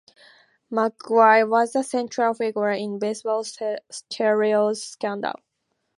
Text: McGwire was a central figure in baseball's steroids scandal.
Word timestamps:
McGwire 0.71 1.47
was 1.47 1.75
a 1.75 1.83
central 1.83 2.33
figure 2.33 2.71
in 2.71 2.97
baseball's 2.97 3.55
steroids 3.55 4.77
scandal. 4.77 5.35